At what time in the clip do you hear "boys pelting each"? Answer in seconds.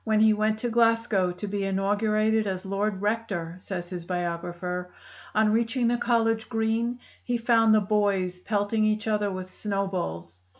7.81-9.05